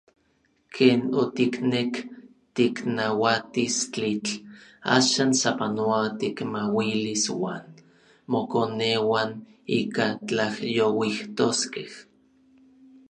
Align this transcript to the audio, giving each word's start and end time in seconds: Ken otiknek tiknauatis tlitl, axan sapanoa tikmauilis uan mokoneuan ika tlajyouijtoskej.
Ken 0.75 1.01
otiknek 1.21 1.93
tiknauatis 2.55 3.77
tlitl, 3.93 4.33
axan 4.95 5.31
sapanoa 5.41 6.01
tikmauilis 6.19 7.25
uan 7.39 7.65
mokoneuan 8.31 9.31
ika 9.79 10.05
tlajyouijtoskej. 10.27 11.89